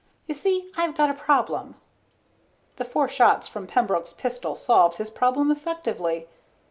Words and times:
"You 0.25 0.33
see, 0.33 0.71
I've 0.75 0.97
got 0.97 1.11
a 1.11 1.13
problem" 1.13 1.75
The 2.77 2.85
four 2.85 3.07
shots 3.07 3.47
from 3.47 3.67
Pembroke's 3.67 4.13
pistol 4.13 4.55
solved 4.55 4.97
his 4.97 5.11
problem 5.11 5.51
effectively. 5.51 6.27